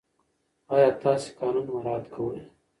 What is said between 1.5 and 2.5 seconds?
مراعات کوئ؟